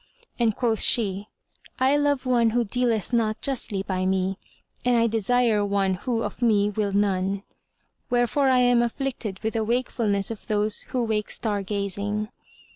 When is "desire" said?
5.05-5.63